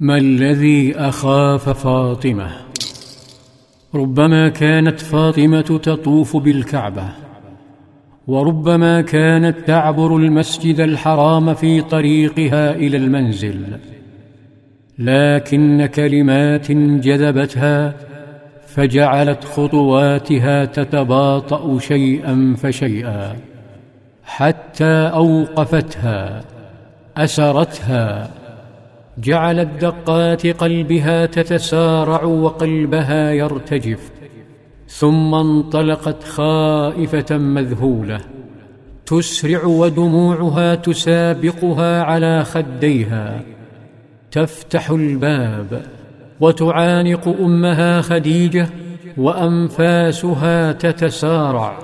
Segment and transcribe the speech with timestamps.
[0.00, 2.50] ما الذي أخاف فاطمة؟
[3.94, 7.08] ربما كانت فاطمة تطوف بالكعبة
[8.26, 13.62] وربما كانت تعبر المسجد الحرام في طريقها إلى المنزل
[14.98, 17.94] لكن كلمات جذبتها
[18.66, 23.36] فجعلت خطواتها تتباطأ شيئا فشيئا
[24.24, 26.44] حتى أوقفتها
[27.16, 28.30] أسرتها
[29.18, 34.10] جعلت دقات قلبها تتسارع وقلبها يرتجف
[34.88, 38.20] ثم انطلقت خائفة مذهولة
[39.06, 43.42] تسرع ودموعها تسابقها على خديها
[44.30, 45.82] تفتح الباب
[46.40, 48.68] وتعانق أمها خديجة
[49.16, 51.78] وأنفاسها تتسارع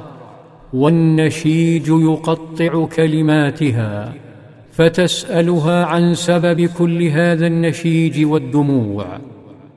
[0.73, 4.13] والنشيج يقطع كلماتها.
[4.73, 9.19] فتسألها عن سبب كل هذا النشيج والدموع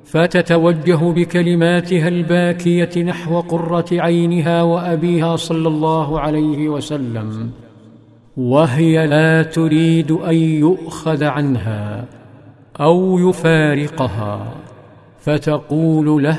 [0.06, 7.50] فتتوجه بكلماتها الباكية نحو قرة عينها وأبيها صلى الله عليه وسلم
[8.38, 12.06] وهي لا تريد أن يؤخذ عنها
[12.80, 14.54] أو يفارقها
[15.20, 16.38] فتقول له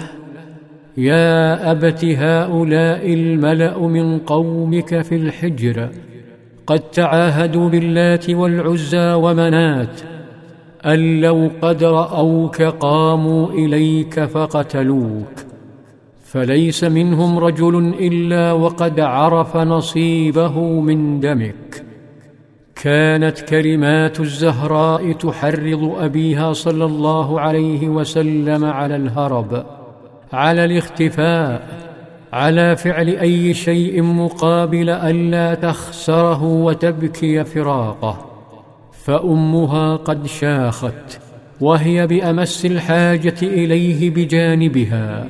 [0.96, 5.88] يا أبت هؤلاء الملأ من قومك في الحجر
[6.66, 10.00] قد تعاهدوا باللات والعزى ومنات
[10.86, 15.32] أن لو قد رأوك قاموا إليك فقتلوك.
[16.24, 21.84] فليس منهم رجل إلا وقد عرف نصيبه من دمك.
[22.82, 29.66] كانت كلمات الزهراء تحرض أبيها صلى الله عليه وسلم على الهرب
[30.32, 31.85] على الاختفاء.
[32.36, 38.26] على فعل أي شيء مقابل الا تخسره وتبكي فراقه
[38.92, 41.20] فأمها قد شاخت
[41.60, 45.28] وهي بأمس الحاجة إليه بجانبها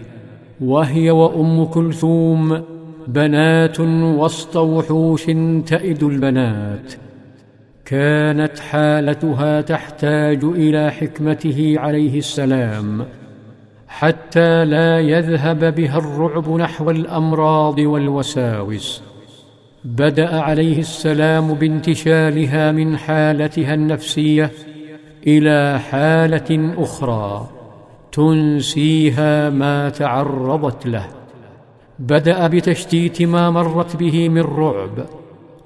[0.60, 2.62] وهي وأم كلثوم
[3.08, 5.24] بنات وسط وحوش
[5.66, 6.92] تئد البنات.
[7.84, 13.06] كانت حالتها تحتاج إلى حكمته عليه السلام
[13.98, 19.02] حتى لا يذهب بها الرعب نحو الأمراض والوساوس.
[19.84, 24.50] بدأ عليه السلام بانتشالها من حالتها النفسية
[25.26, 27.48] إلى حالة أخرى
[28.12, 31.06] تنسيها ما تعرضت له.
[31.98, 35.06] بدأ بتشتيت ما مرت به من رعب.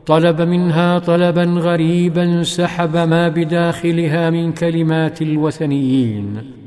[0.06, 6.59] طلب منها طلبا غريبا سحب ما بداخلها من كلمات الوثنيين.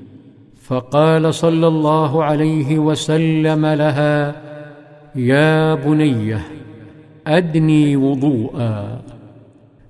[0.63, 4.35] فقال صلى الله عليه وسلم لها
[5.15, 6.41] يا بنيه
[7.27, 9.01] أدني وضوءا.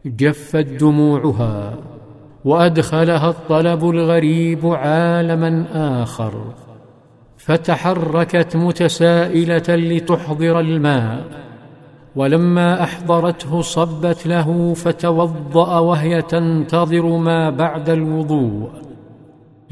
[0.05, 1.73] جفت دموعها
[2.45, 5.65] وأدخلها الطلب الغريب عالما
[6.03, 6.33] آخر
[7.37, 11.23] فتحركت متسائلة لتحضر الماء
[12.15, 18.92] ولما أحضرته صبت له فتوضأ وهي تنتظر ما بعد الوضوء.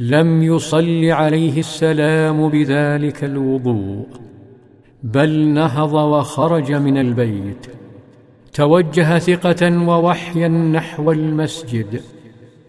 [0.02, 4.06] لم يصل عليه السلام بذلك الوضوء
[5.04, 7.68] بل نهض وخرج من البيت
[8.54, 12.02] توجه ثقة ووحيا نحو المسجد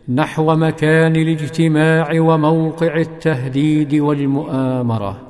[0.09, 5.21] نحو مكان الاجتماع وموقع التهديد والمؤامرة.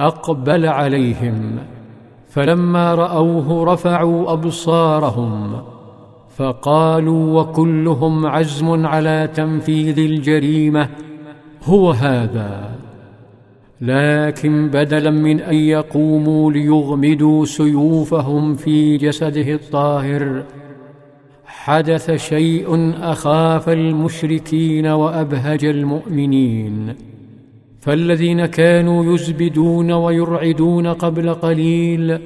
[0.00, 1.58] أقبل عليهم
[2.28, 5.62] فلما رأوه رفعوا أبصارهم
[6.36, 10.88] فقالوا وكلهم عزم على تنفيذ الجريمة.
[11.64, 12.70] هو هذا.
[13.80, 20.42] لكن بدلا من أن يقوموا ليغمدوا سيوفهم في جسده الطاهر
[21.46, 26.94] حدث شيء أخاف المشركين وأبهج المؤمنين.
[27.80, 32.18] فالذين كانوا يزبدون ويرعدون قبل قليل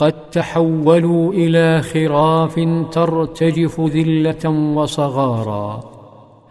[0.00, 2.60] قد تحولوا إلى خراف
[2.92, 5.80] ترتجف ذلة وصغارا.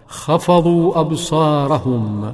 [0.08, 2.34] خفضوا أبصارهم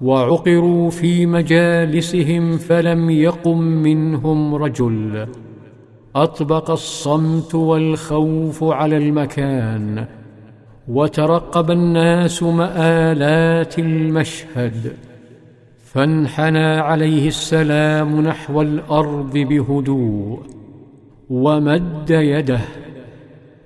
[0.00, 5.26] وعقروا في مجالسهم فلم يقم منهم رجل.
[6.16, 10.06] أطبق الصمت والخوف على المكان
[10.88, 14.96] وترقب الناس مآلات المشهد.
[15.94, 20.38] فانحنى عليه السلام نحو الأرض بهدوء
[21.30, 22.60] ومد يده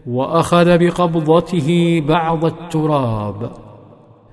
[0.07, 3.51] وأخذ بقبضته بعض التراب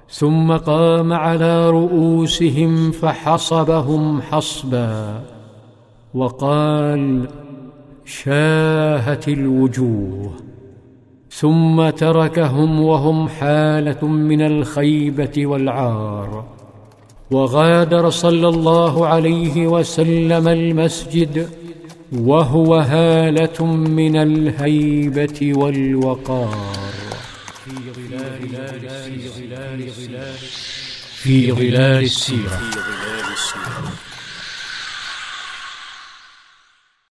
[0.09, 5.21] ثم قام على رؤوسهم فحصبهم حصبا
[6.13, 7.27] وقال
[8.06, 10.31] شاهت الوجوه
[11.30, 16.54] ثم تركهم وهم حالة من الخيبة والعار
[17.31, 21.50] وغادر صلى الله عليه وسلم المسجد
[22.13, 26.75] وهو هالة من الهيبة والوقار.
[31.24, 32.60] في ظلال السيرة.